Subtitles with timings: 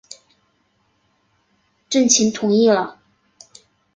[1.87, 3.01] 郑覃同意了。